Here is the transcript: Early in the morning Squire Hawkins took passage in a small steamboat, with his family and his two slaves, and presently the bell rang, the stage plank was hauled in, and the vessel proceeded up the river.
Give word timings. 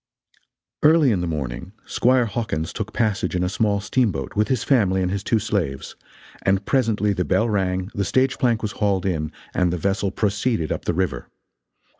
Early 0.81 1.11
in 1.11 1.21
the 1.21 1.27
morning 1.27 1.73
Squire 1.85 2.25
Hawkins 2.25 2.73
took 2.73 2.91
passage 2.91 3.35
in 3.35 3.43
a 3.43 3.47
small 3.49 3.79
steamboat, 3.79 4.35
with 4.35 4.47
his 4.47 4.63
family 4.63 5.03
and 5.03 5.11
his 5.11 5.23
two 5.23 5.37
slaves, 5.37 5.95
and 6.41 6.65
presently 6.65 7.13
the 7.13 7.23
bell 7.23 7.47
rang, 7.47 7.91
the 7.93 8.03
stage 8.03 8.39
plank 8.39 8.63
was 8.63 8.71
hauled 8.71 9.05
in, 9.05 9.31
and 9.53 9.71
the 9.71 9.77
vessel 9.77 10.09
proceeded 10.09 10.71
up 10.71 10.85
the 10.85 10.95
river. 10.95 11.27